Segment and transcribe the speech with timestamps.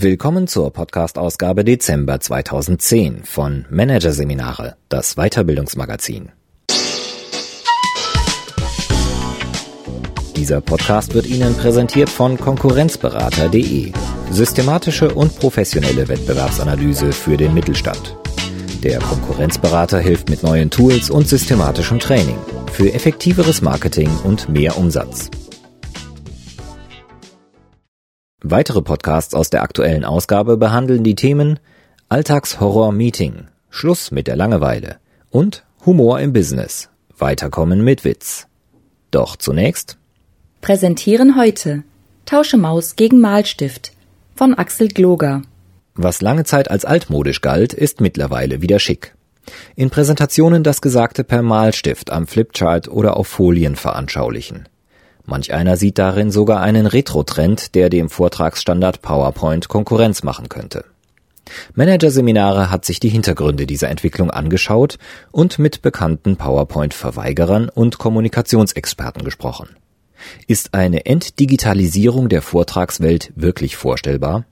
[0.00, 6.30] Willkommen zur Podcast-Ausgabe Dezember 2010 von Managerseminare, das Weiterbildungsmagazin.
[10.36, 13.90] Dieser Podcast wird Ihnen präsentiert von Konkurrenzberater.de.
[14.30, 18.16] Systematische und professionelle Wettbewerbsanalyse für den Mittelstand.
[18.84, 22.38] Der Konkurrenzberater hilft mit neuen Tools und systematischem Training
[22.70, 25.28] für effektiveres Marketing und mehr Umsatz.
[28.42, 31.58] Weitere Podcasts aus der aktuellen Ausgabe behandeln die Themen
[32.08, 34.98] Alltagshorror-Meeting, Schluss mit der Langeweile
[35.30, 36.88] und Humor im Business,
[37.18, 38.46] Weiterkommen mit Witz.
[39.10, 39.98] Doch zunächst
[40.60, 41.82] Präsentieren heute
[42.26, 43.90] Tausche Maus gegen Malstift
[44.36, 45.42] von Axel Gloger.
[45.94, 49.16] Was lange Zeit als altmodisch galt, ist mittlerweile wieder schick.
[49.74, 54.68] In Präsentationen das Gesagte per Malstift am Flipchart oder auf Folien veranschaulichen.
[55.28, 60.86] Manch einer sieht darin sogar einen Retro-Trend, der dem Vortragsstandard PowerPoint Konkurrenz machen könnte.
[61.74, 64.98] Managerseminare hat sich die Hintergründe dieser Entwicklung angeschaut
[65.30, 69.68] und mit bekannten PowerPoint-Verweigerern und Kommunikationsexperten gesprochen.
[70.46, 74.46] Ist eine Entdigitalisierung der Vortragswelt wirklich vorstellbar?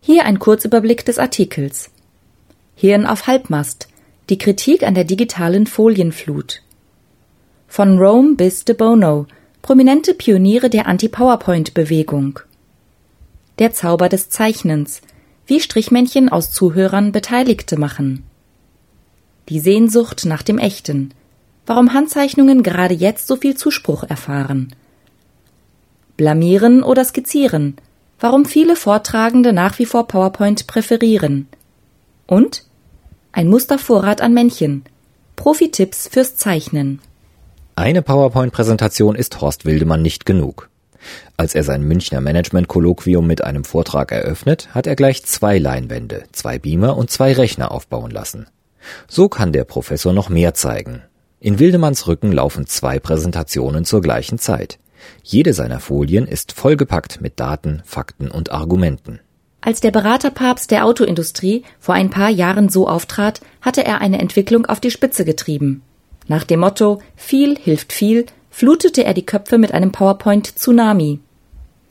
[0.00, 1.90] Hier ein Kurzüberblick des Artikels.
[2.74, 3.86] Hirn auf Halbmast.
[4.30, 6.62] Die Kritik an der digitalen Folienflut.
[7.68, 9.28] Von Rome bis De Bono–
[9.68, 12.40] Prominente Pioniere der Anti-PowerPoint-Bewegung.
[13.58, 15.02] Der Zauber des Zeichnens,
[15.44, 18.24] wie Strichmännchen aus Zuhörern Beteiligte machen.
[19.50, 21.12] Die Sehnsucht nach dem Echten,
[21.66, 24.74] warum Handzeichnungen gerade jetzt so viel Zuspruch erfahren.
[26.16, 27.76] Blamieren oder skizzieren,
[28.18, 31.46] warum viele Vortragende nach wie vor PowerPoint präferieren.
[32.26, 32.64] Und
[33.32, 34.84] ein Mustervorrat an Männchen,
[35.36, 37.02] Profi-Tipps fürs Zeichnen.
[37.78, 40.68] Eine PowerPoint-Präsentation ist Horst Wildemann nicht genug.
[41.36, 46.58] Als er sein Münchner Management-Kolloquium mit einem Vortrag eröffnet, hat er gleich zwei Leinwände, zwei
[46.58, 48.48] Beamer und zwei Rechner aufbauen lassen.
[49.06, 51.02] So kann der Professor noch mehr zeigen.
[51.38, 54.80] In Wildemanns Rücken laufen zwei Präsentationen zur gleichen Zeit.
[55.22, 59.20] Jede seiner Folien ist vollgepackt mit Daten, Fakten und Argumenten.
[59.60, 64.66] Als der Beraterpapst der Autoindustrie vor ein paar Jahren so auftrat, hatte er eine Entwicklung
[64.66, 65.82] auf die Spitze getrieben.
[66.28, 71.20] Nach dem Motto viel hilft viel flutete er die Köpfe mit einem PowerPoint-Tsunami.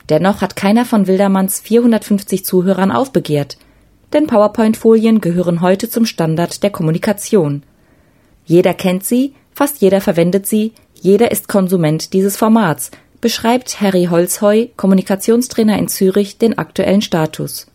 [0.08, 3.58] Dennoch hat keiner von Wildermanns 450 Zuhörern aufbegehrt,
[4.12, 7.62] denn PowerPoint-Folien gehören heute zum Standard der Kommunikation.
[8.44, 12.90] Jeder kennt sie, fast jeder verwendet sie, jeder ist Konsument dieses Formats,
[13.20, 17.66] beschreibt Harry Holzheu, Kommunikationstrainer in Zürich, den aktuellen Status.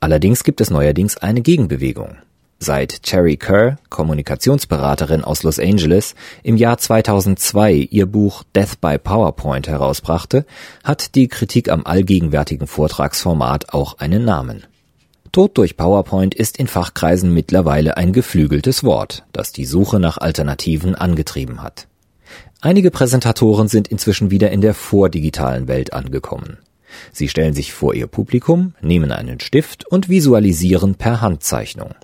[0.00, 2.16] Allerdings gibt es neuerdings eine Gegenbewegung.
[2.60, 9.68] Seit Cherry Kerr, Kommunikationsberaterin aus Los Angeles, im Jahr 2002 ihr Buch Death by PowerPoint
[9.68, 10.44] herausbrachte,
[10.82, 14.64] hat die Kritik am allgegenwärtigen Vortragsformat auch einen Namen.
[15.30, 20.96] Tod durch PowerPoint ist in Fachkreisen mittlerweile ein geflügeltes Wort, das die Suche nach Alternativen
[20.96, 21.86] angetrieben hat.
[22.60, 26.58] Einige Präsentatoren sind inzwischen wieder in der vordigitalen Welt angekommen.
[27.12, 31.94] Sie stellen sich vor ihr Publikum, nehmen einen Stift und visualisieren per Handzeichnung.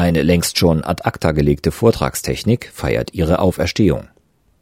[0.00, 4.08] Eine längst schon ad acta gelegte Vortragstechnik feiert ihre Auferstehung.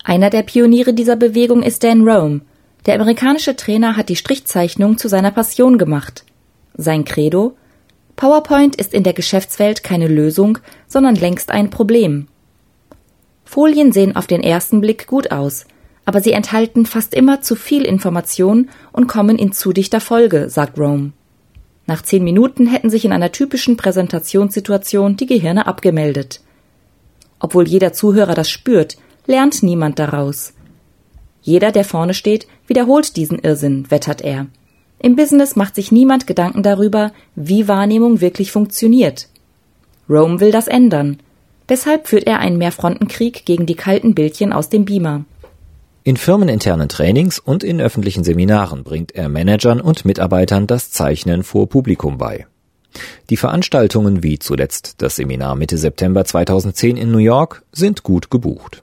[0.02, 2.40] Einer der Pioniere dieser Bewegung ist Dan Rome.
[2.86, 6.24] Der amerikanische Trainer hat die Strichzeichnung zu seiner Passion gemacht.
[6.74, 7.56] Sein Credo
[8.16, 12.26] PowerPoint ist in der Geschäftswelt keine Lösung, sondern längst ein Problem.
[13.44, 15.66] Folien sehen auf den ersten Blick gut aus,
[16.04, 20.80] aber sie enthalten fast immer zu viel Information und kommen in zu dichter Folge, sagt
[20.80, 21.12] Rome.
[21.88, 26.42] Nach zehn Minuten hätten sich in einer typischen Präsentationssituation die Gehirne abgemeldet.
[27.40, 30.52] Obwohl jeder Zuhörer das spürt, lernt niemand daraus.
[31.40, 34.48] Jeder, der vorne steht, wiederholt diesen Irrsinn, wettert er.
[34.98, 39.28] Im Business macht sich niemand Gedanken darüber, wie Wahrnehmung wirklich funktioniert.
[40.10, 41.20] Rome will das ändern.
[41.70, 45.24] Deshalb führt er einen Mehrfrontenkrieg gegen die kalten Bildchen aus dem Beamer.
[46.08, 51.68] In firmeninternen Trainings und in öffentlichen Seminaren bringt er Managern und Mitarbeitern das Zeichnen vor
[51.68, 52.46] Publikum bei.
[53.28, 58.82] Die Veranstaltungen wie zuletzt das Seminar Mitte September 2010 in New York sind gut gebucht.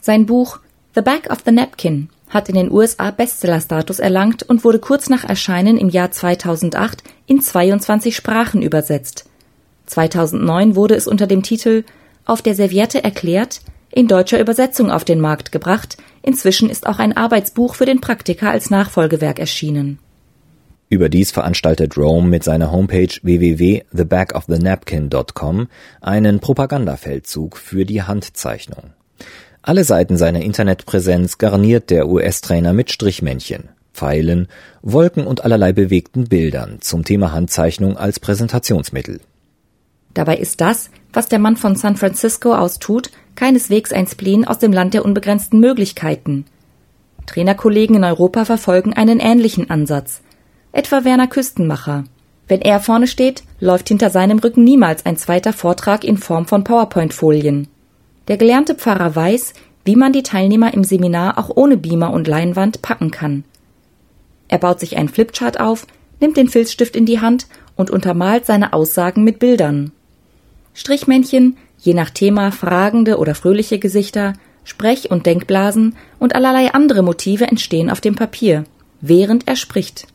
[0.00, 0.58] Sein Buch
[0.96, 5.22] The Back of the Napkin hat in den USA Bestsellerstatus erlangt und wurde kurz nach
[5.22, 9.26] Erscheinen im Jahr 2008 in 22 Sprachen übersetzt.
[9.86, 11.84] 2009 wurde es unter dem Titel
[12.24, 13.60] Auf der Serviette erklärt
[13.90, 15.96] in deutscher Übersetzung auf den Markt gebracht,
[16.28, 19.98] inzwischen ist auch ein Arbeitsbuch für den Praktiker als Nachfolgewerk erschienen.
[20.90, 25.68] Überdies veranstaltet Rome mit seiner Homepage www.thebackofthenapkin.com
[26.00, 28.92] einen Propagandafeldzug für die Handzeichnung.
[29.60, 34.48] Alle Seiten seiner Internetpräsenz garniert der US-Trainer mit Strichmännchen, Pfeilen,
[34.80, 39.20] Wolken und allerlei bewegten Bildern zum Thema Handzeichnung als Präsentationsmittel.
[40.14, 44.60] Dabei ist das, was der Mann von San Francisco aus tut, keineswegs ein Spleen aus
[44.60, 46.44] dem Land der unbegrenzten Möglichkeiten.
[47.26, 50.20] Trainerkollegen in Europa verfolgen einen ähnlichen Ansatz.
[50.70, 52.04] Etwa Werner Küstenmacher.
[52.46, 56.62] Wenn er vorne steht, läuft hinter seinem Rücken niemals ein zweiter Vortrag in Form von
[56.62, 57.66] PowerPoint-Folien.
[58.28, 59.54] Der gelernte Pfarrer weiß,
[59.84, 63.42] wie man die Teilnehmer im Seminar auch ohne Beamer und Leinwand packen kann.
[64.46, 65.84] Er baut sich einen Flipchart auf,
[66.20, 69.90] nimmt den Filzstift in die Hand und untermalt seine Aussagen mit Bildern.
[70.74, 74.34] Strichmännchen, je nach Thema fragende oder fröhliche Gesichter,
[74.64, 78.64] Sprech- und Denkblasen und allerlei andere Motive entstehen auf dem Papier,
[79.00, 80.06] während er spricht.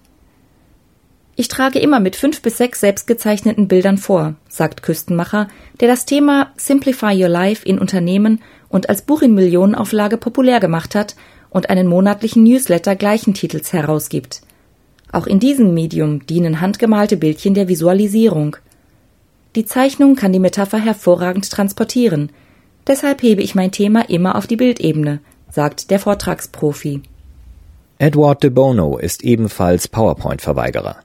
[1.35, 5.47] Ich trage immer mit fünf bis sechs selbstgezeichneten Bildern vor, sagt Küstenmacher,
[5.79, 8.39] der das Thema Simplify Your Life in Unternehmen
[8.69, 11.15] und als Buch in Millionenauflage populär gemacht hat
[11.49, 14.41] und einen monatlichen Newsletter gleichen Titels herausgibt.
[15.11, 18.57] Auch in diesem Medium dienen handgemalte Bildchen der Visualisierung.
[19.55, 22.31] Die Zeichnung kann die Metapher hervorragend transportieren.
[22.87, 25.19] Deshalb hebe ich mein Thema immer auf die Bildebene,
[25.51, 27.03] sagt der Vortragsprofi.
[27.99, 30.97] Edward de Bono ist ebenfalls PowerPoint-Verweigerer.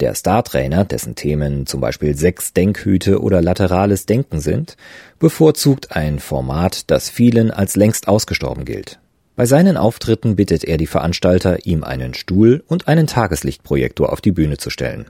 [0.00, 4.76] Der Star-Trainer, dessen Themen zum Beispiel sechs Denkhüte oder laterales Denken sind,
[5.20, 8.98] bevorzugt ein Format, das vielen als längst ausgestorben gilt.
[9.36, 14.32] Bei seinen Auftritten bittet er die Veranstalter, ihm einen Stuhl und einen Tageslichtprojektor auf die
[14.32, 15.06] Bühne zu stellen.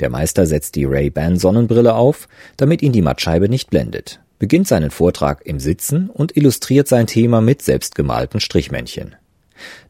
[0.00, 4.90] Der Meister setzt die Ray-Ban Sonnenbrille auf, damit ihn die Mattscheibe nicht blendet, beginnt seinen
[4.90, 9.16] Vortrag im Sitzen und illustriert sein Thema mit selbstgemalten Strichmännchen.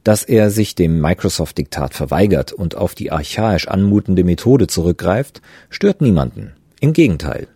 [0.04, 6.52] Dass er sich dem Microsoft-Diktat verweigert und auf die archaisch anmutende Methode zurückgreift, stört niemanden.
[6.80, 7.48] Im Gegenteil.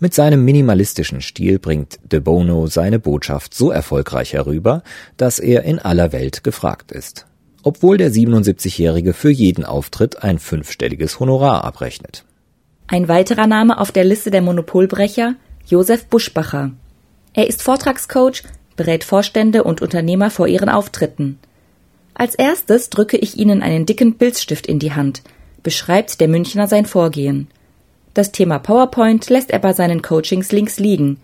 [0.00, 4.82] Mit seinem minimalistischen Stil bringt De Bono seine Botschaft so erfolgreich herüber,
[5.16, 7.26] dass er in aller Welt gefragt ist.
[7.66, 12.24] Obwohl der 77-Jährige für jeden Auftritt ein fünfstelliges Honorar abrechnet.
[12.86, 16.72] Ein weiterer Name auf der Liste der Monopolbrecher, Josef Buschbacher.
[17.32, 18.42] Er ist Vortragscoach,
[18.76, 21.38] berät Vorstände und Unternehmer vor ihren Auftritten.
[22.12, 25.22] Als erstes drücke ich Ihnen einen dicken Pilzstift in die Hand,
[25.62, 27.48] beschreibt der Münchner sein Vorgehen.
[28.12, 31.18] Das Thema PowerPoint lässt er bei seinen Coachings links liegen,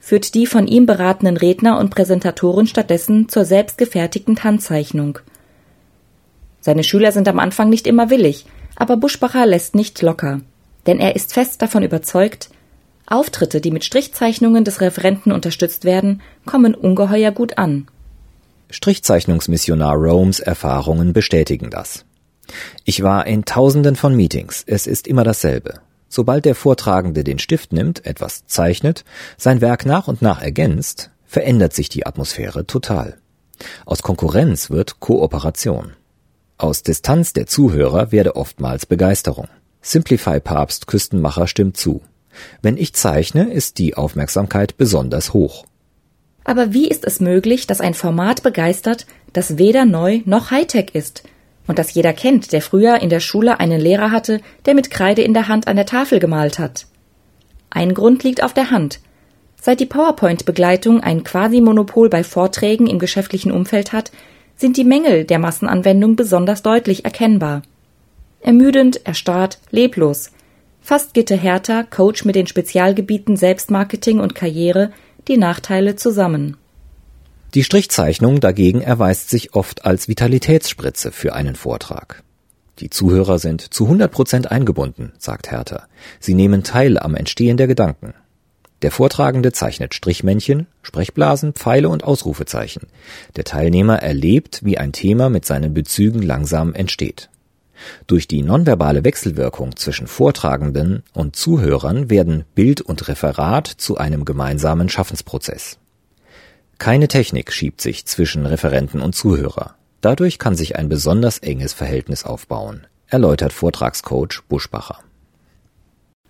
[0.00, 5.20] führt die von ihm beratenen Redner und Präsentatoren stattdessen zur selbstgefertigten Handzeichnung.
[6.64, 10.40] Seine Schüler sind am Anfang nicht immer willig, aber Buschbacher lässt nicht locker,
[10.86, 12.48] denn er ist fest davon überzeugt,
[13.06, 17.86] Auftritte, die mit Strichzeichnungen des Referenten unterstützt werden, kommen ungeheuer gut an.
[18.70, 22.06] Strichzeichnungsmissionar Romes Erfahrungen bestätigen das.
[22.84, 25.80] Ich war in tausenden von Meetings, es ist immer dasselbe.
[26.08, 29.04] Sobald der Vortragende den Stift nimmt, etwas zeichnet,
[29.36, 33.18] sein Werk nach und nach ergänzt, verändert sich die Atmosphäre total.
[33.84, 35.92] Aus Konkurrenz wird Kooperation.
[36.56, 39.48] Aus Distanz der Zuhörer werde oftmals Begeisterung.
[39.82, 42.00] Simplify Papst Küstenmacher stimmt zu.
[42.62, 45.66] Wenn ich zeichne, ist die Aufmerksamkeit besonders hoch.
[46.44, 51.24] Aber wie ist es möglich, dass ein Format begeistert, das weder neu noch Hightech ist
[51.66, 55.22] und das jeder kennt, der früher in der Schule einen Lehrer hatte, der mit Kreide
[55.22, 56.86] in der Hand an der Tafel gemalt hat?
[57.70, 59.00] Ein Grund liegt auf der Hand.
[59.60, 64.12] Seit die PowerPoint-Begleitung ein Quasi-Monopol bei Vorträgen im geschäftlichen Umfeld hat,
[64.56, 67.62] sind die Mängel der Massenanwendung besonders deutlich erkennbar.
[68.40, 70.30] Ermüdend, erstarrt, leblos.
[70.80, 74.92] Fast Gitte Hertha, Coach mit den Spezialgebieten Selbstmarketing und Karriere,
[75.28, 76.56] die Nachteile zusammen.
[77.54, 82.22] Die Strichzeichnung dagegen erweist sich oft als Vitalitätsspritze für einen Vortrag.
[82.80, 85.86] Die Zuhörer sind zu 100 Prozent eingebunden, sagt Hertha.
[86.18, 88.14] Sie nehmen teil am Entstehen der Gedanken.
[88.84, 92.88] Der Vortragende zeichnet Strichmännchen, Sprechblasen, Pfeile und Ausrufezeichen.
[93.34, 97.30] Der Teilnehmer erlebt, wie ein Thema mit seinen Bezügen langsam entsteht.
[98.06, 104.90] Durch die nonverbale Wechselwirkung zwischen Vortragenden und Zuhörern werden Bild und Referat zu einem gemeinsamen
[104.90, 105.78] Schaffensprozess.
[106.76, 109.76] Keine Technik schiebt sich zwischen Referenten und Zuhörer.
[110.02, 114.98] Dadurch kann sich ein besonders enges Verhältnis aufbauen, erläutert Vortragscoach Buschbacher.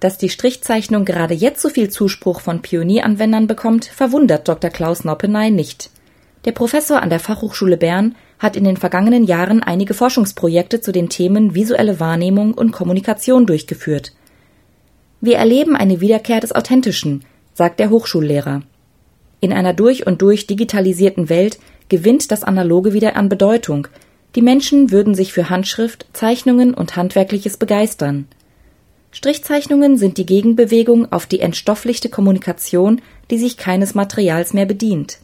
[0.04, 4.68] Dass die Strichzeichnung gerade jetzt so viel Zuspruch von Pionieranwendern bekommt, verwundert Dr.
[4.68, 5.88] Klaus Noppenay nicht.
[6.44, 11.08] Der Professor an der Fachhochschule Bern hat in den vergangenen Jahren einige Forschungsprojekte zu den
[11.08, 14.12] Themen visuelle Wahrnehmung und Kommunikation durchgeführt.
[15.22, 18.60] Wir erleben eine Wiederkehr des Authentischen, sagt der Hochschullehrer.
[19.40, 21.58] In einer durch und durch digitalisierten Welt
[21.88, 23.88] gewinnt das Analoge wieder an Bedeutung.
[24.34, 28.26] Die Menschen würden sich für Handschrift, Zeichnungen und Handwerkliches begeistern.
[29.14, 35.18] Strichzeichnungen sind die Gegenbewegung auf die entstofflichte Kommunikation, die sich keines Materials mehr bedient.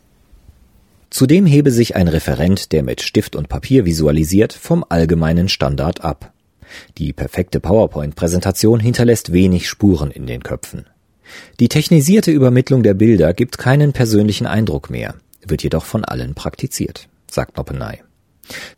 [1.11, 6.32] Zudem hebe sich ein Referent, der mit Stift und Papier visualisiert, vom allgemeinen Standard ab.
[6.99, 10.87] Die perfekte PowerPoint-Präsentation hinterlässt wenig Spuren in den Köpfen.
[11.59, 17.09] Die technisierte Übermittlung der Bilder gibt keinen persönlichen Eindruck mehr, wird jedoch von allen praktiziert,
[17.28, 17.99] sagt Noppenay.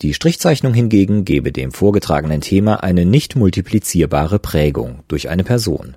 [0.03, 5.97] Die Strichzeichnung hingegen gebe dem vorgetragenen Thema eine nicht multiplizierbare Prägung durch eine Person.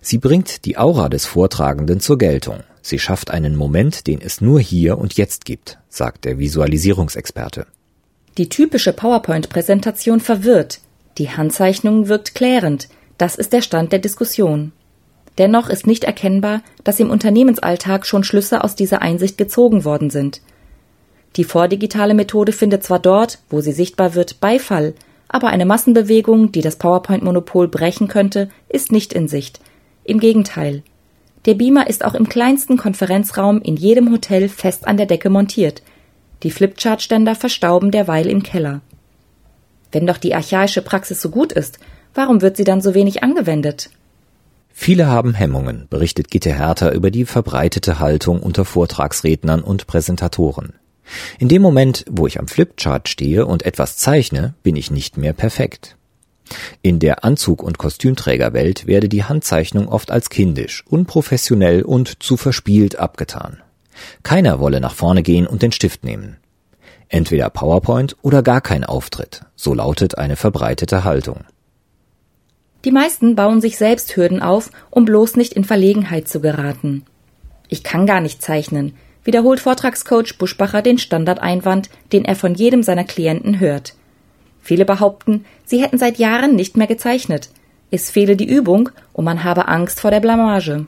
[0.00, 2.60] Sie bringt die Aura des Vortragenden zur Geltung.
[2.82, 7.66] Sie schafft einen Moment, den es nur hier und jetzt gibt, sagt der Visualisierungsexperte.
[8.38, 10.80] Die typische PowerPoint-Präsentation verwirrt.
[11.18, 12.88] Die Handzeichnung wirkt klärend.
[13.18, 14.72] Das ist der Stand der Diskussion.
[15.38, 20.40] Dennoch ist nicht erkennbar, dass im Unternehmensalltag schon Schlüsse aus dieser Einsicht gezogen worden sind.
[21.36, 24.94] Die vordigitale Methode findet zwar dort, wo sie sichtbar wird, Beifall,
[25.28, 29.60] aber eine Massenbewegung, die das PowerPoint-Monopol brechen könnte, ist nicht in Sicht.
[30.04, 30.82] Im Gegenteil.
[31.44, 35.82] Der Beamer ist auch im kleinsten Konferenzraum in jedem Hotel fest an der Decke montiert.
[36.42, 38.80] Die Flipchart-Ständer verstauben derweil im Keller.
[39.92, 41.78] Wenn doch die archaische Praxis so gut ist,
[42.14, 43.90] warum wird sie dann so wenig angewendet?
[44.72, 50.74] Viele haben Hemmungen, berichtet Gitte Hertha über die verbreitete Haltung unter Vortragsrednern und Präsentatoren.
[51.38, 55.32] In dem Moment, wo ich am Flipchart stehe und etwas zeichne, bin ich nicht mehr
[55.32, 55.96] perfekt.
[56.82, 62.98] In der Anzug- und Kostümträgerwelt werde die Handzeichnung oft als kindisch, unprofessionell und zu verspielt
[62.98, 63.60] abgetan.
[64.22, 66.36] Keiner wolle nach vorne gehen und den Stift nehmen.
[67.08, 71.44] Entweder PowerPoint oder gar kein Auftritt, so lautet eine verbreitete Haltung.
[72.84, 77.04] Die meisten bauen sich selbst Hürden auf, um bloß nicht in Verlegenheit zu geraten.
[77.68, 78.94] Ich kann gar nicht zeichnen,
[79.26, 83.94] wiederholt Vortragscoach Buschbacher den Standardeinwand, den er von jedem seiner Klienten hört.
[84.62, 87.50] Viele behaupten, sie hätten seit Jahren nicht mehr gezeichnet.
[87.90, 90.86] Es fehle die Übung und man habe Angst vor der Blamage.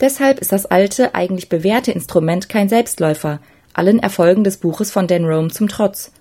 [0.00, 3.40] Deshalb ist das alte, eigentlich bewährte Instrument kein Selbstläufer,
[3.72, 6.12] allen Erfolgen des Buches von Dan Rome zum Trotz.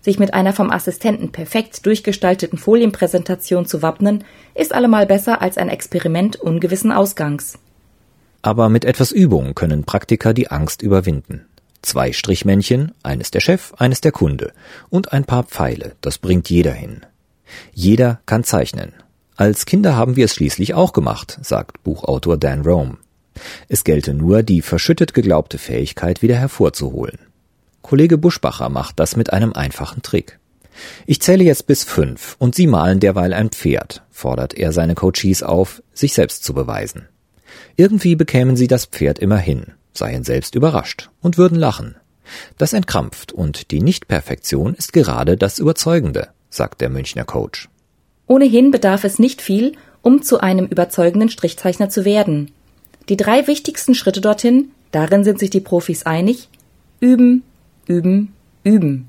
[0.00, 5.68] Sich mit einer vom Assistenten perfekt durchgestalteten Folienpräsentation zu wappnen, ist allemal besser als ein
[5.68, 7.58] Experiment ungewissen Ausgangs.
[8.42, 11.46] Aber mit etwas Übung können Praktiker die Angst überwinden.
[11.82, 14.52] Zwei Strichmännchen, eines der Chef, eines der Kunde
[14.90, 17.06] und ein paar Pfeile, das bringt jeder hin.
[17.72, 18.92] Jeder kann zeichnen.
[19.36, 22.96] Als Kinder haben wir es schließlich auch gemacht, sagt Buchautor Dan Rome.
[23.68, 27.18] Es gelte nur, die verschüttet geglaubte Fähigkeit wieder hervorzuholen.
[27.82, 30.40] Kollege Buschbacher macht das mit einem einfachen Trick.
[31.06, 35.42] Ich zähle jetzt bis fünf und Sie malen derweil ein Pferd, fordert er seine Coaches
[35.42, 37.08] auf, sich selbst zu beweisen.
[37.76, 41.96] Irgendwie bekämen sie das Pferd immer hin, seien selbst überrascht und würden lachen.
[42.58, 47.68] Das entkrampft und die Nichtperfektion ist gerade das Überzeugende, sagt der Münchner Coach.
[48.26, 49.72] Ohnehin bedarf es nicht viel,
[50.02, 52.50] um zu einem überzeugenden Strichzeichner zu werden.
[53.08, 56.48] Die drei wichtigsten Schritte dorthin, darin sind sich die Profis einig,
[57.00, 57.42] üben,
[57.86, 58.34] üben,
[58.64, 59.08] üben.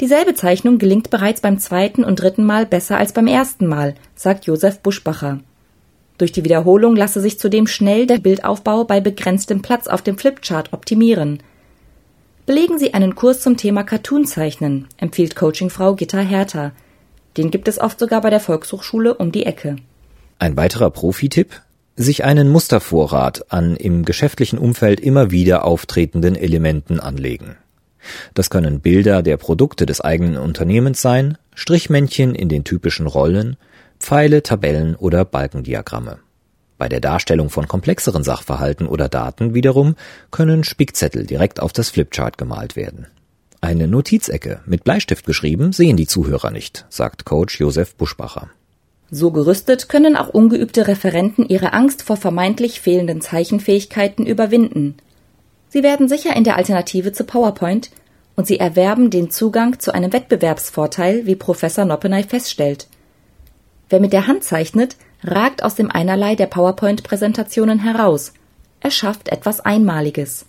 [0.00, 4.46] Dieselbe Zeichnung gelingt bereits beim zweiten und dritten Mal besser als beim ersten Mal, sagt
[4.46, 5.40] Josef Buschbacher.
[6.20, 10.74] Durch die Wiederholung lasse sich zudem schnell der Bildaufbau bei begrenztem Platz auf dem Flipchart
[10.74, 11.42] optimieren.
[12.44, 16.72] Belegen Sie einen Kurs zum Thema Cartoon-Zeichnen, empfiehlt Coachingfrau Gitta Hertha.
[17.38, 19.76] Den gibt es oft sogar bei der Volkshochschule um die Ecke.
[20.38, 21.62] Ein weiterer Profi-Tipp?
[21.96, 27.56] Sich einen Mustervorrat an im geschäftlichen Umfeld immer wieder auftretenden Elementen anlegen.
[28.34, 33.56] Das können Bilder der Produkte des eigenen Unternehmens sein, Strichmännchen in den typischen Rollen,
[34.00, 36.18] Pfeile, Tabellen oder Balkendiagramme.
[36.78, 39.94] Bei der Darstellung von komplexeren Sachverhalten oder Daten wiederum
[40.30, 43.06] können Spickzettel direkt auf das Flipchart gemalt werden.
[43.60, 48.48] Eine Notizecke mit Bleistift geschrieben sehen die Zuhörer nicht, sagt Coach Josef Buschbacher.
[49.10, 54.96] So gerüstet können auch ungeübte Referenten ihre Angst vor vermeintlich fehlenden Zeichenfähigkeiten überwinden.
[55.68, 57.90] Sie werden sicher in der Alternative zu PowerPoint
[58.34, 62.88] und sie erwerben den Zugang zu einem Wettbewerbsvorteil, wie Professor Noppenay feststellt–
[63.90, 68.32] Wer mit der Hand zeichnet, ragt aus dem Einerlei der PowerPoint-Präsentationen heraus.
[68.78, 70.46] Er schafft etwas Einmaliges.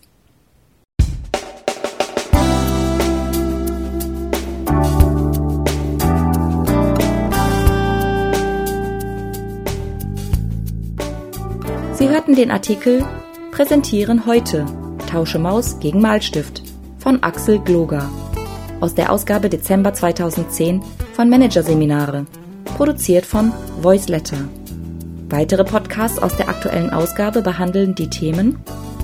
[11.93, 13.03] Sie hörten den Artikel
[13.51, 14.67] Präsentieren heute.
[15.09, 16.61] Tausche Maus gegen Malstift
[16.99, 18.07] von Axel Gloger
[18.79, 20.81] aus der Ausgabe Dezember 2010
[21.13, 22.25] von Managerseminare
[22.81, 24.39] produziert von Voiceletter.
[25.29, 28.57] Weitere Podcasts aus der aktuellen Ausgabe behandeln die Themen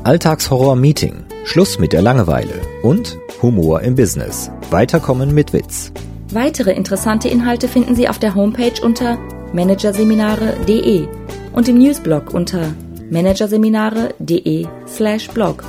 [0.03, 5.91] Alltagshorror Meeting, Schluss mit der Langeweile und Humor im Business, Weiterkommen mit Witz.
[6.33, 9.19] Weitere interessante Inhalte finden Sie auf der Homepage unter
[9.53, 11.07] managerseminare.de
[11.53, 12.73] und im Newsblog unter
[13.11, 15.63] managerseminare.de/blog.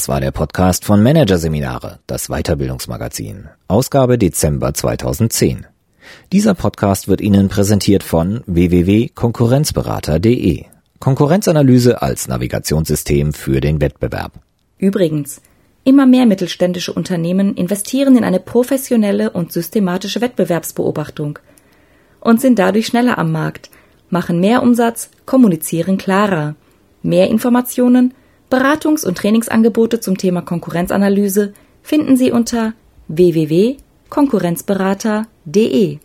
[0.00, 5.66] Das war der Podcast von Managerseminare, das Weiterbildungsmagazin, Ausgabe Dezember 2010.
[6.32, 10.64] Dieser Podcast wird Ihnen präsentiert von www.konkurrenzberater.de.
[11.00, 14.32] Konkurrenzanalyse als Navigationssystem für den Wettbewerb.
[14.78, 15.42] Übrigens,
[15.84, 21.38] immer mehr mittelständische Unternehmen investieren in eine professionelle und systematische Wettbewerbsbeobachtung
[22.20, 23.68] und sind dadurch schneller am Markt,
[24.08, 26.54] machen mehr Umsatz, kommunizieren klarer.
[27.02, 28.14] Mehr Informationen
[28.50, 32.74] Beratungs- und Trainingsangebote zum Thema Konkurrenzanalyse finden Sie unter
[33.08, 35.98] www.konkurrenzberater.de.